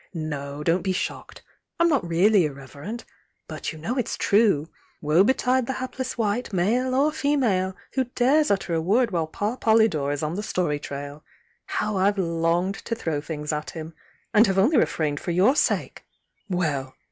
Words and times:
No, 0.15 0.63
don't 0.63 0.81
be 0.81 0.93
shocked! 0.93 1.43
I'm 1.79 1.87
not 1.87 2.03
really 2.03 2.45
irreverent— 2.45 3.05
but 3.47 3.71
you 3.71 3.77
know 3.77 3.99
Its 3.99 4.17
true. 4.17 4.67
Woe 4.99 5.23
betide 5.23 5.67
the 5.67 5.73
hapless 5.73 6.17
wight, 6.17 6.51
male 6.51 6.95
or 6.95 7.11
female, 7.11 7.75
who 7.93 8.05
dares 8.05 8.49
utter 8.49 8.73
a 8.73 8.81
word 8.81 9.11
while 9.11 9.27
Pa 9.27 9.57
Polydore 9.57 10.11
18 10.11 10.25
on 10.25 10.33
the 10.35 10.41
story 10.41 10.79
trail! 10.79 11.23
How 11.67 11.97
I've 11.97 12.17
longed 12.17 12.83
to 12.85 12.95
throw 12.95 13.21
things 13.21 13.53
at 13.53 13.69
him! 13.69 13.93
and 14.33 14.47
have 14.47 14.57
only 14.57 14.77
refrained 14.77 15.19
for 15.19 15.29
your 15.29 15.55
sake! 15.55 16.03
Well! 16.49 16.95